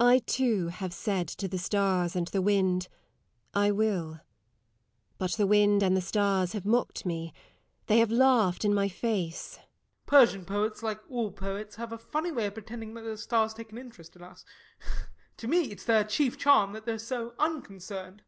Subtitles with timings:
[0.00, 2.88] "I too have said to the stars and the wind,
[3.54, 4.18] I will.
[5.16, 7.32] But the wind and the stars have mocked me
[7.86, 9.60] they have laughed in my face...." SIR GEOFFREY.
[9.60, 13.02] [A little uncomfortable.] Persian poets, like all poets, have a funny way of pretending that
[13.02, 14.44] the stars take an interest in us.
[15.36, 18.24] To me, it's their chief charm that they're so unconcerned.